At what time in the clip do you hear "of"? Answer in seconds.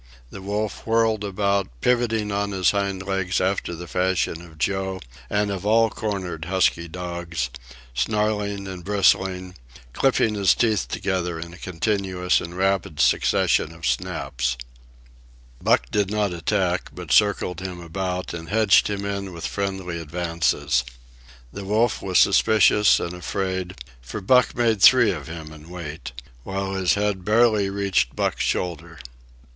4.41-4.57, 5.51-5.63, 13.75-13.85, 25.11-25.27